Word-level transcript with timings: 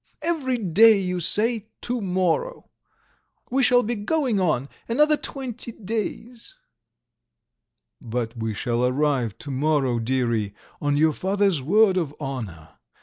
Every 0.23 0.57
day 0.57 0.99
you 0.99 1.19
say 1.19 1.67
to 1.81 2.01
morrow. 2.01 2.67
We 3.51 3.61
shall 3.61 3.83
be 3.83 3.93
going 3.93 4.39
on 4.39 4.67
another 4.89 5.15
twenty 5.15 5.73
days." 5.73 6.55
"But 8.01 8.35
we 8.35 8.55
shall 8.55 8.83
arrive 8.83 9.37
to 9.37 9.51
morrow, 9.51 9.99
dearie, 9.99 10.55
on 10.81 10.97
your 10.97 11.13
father's 11.13 11.61
word 11.61 11.97
of 11.97 12.15
honour. 12.19 12.79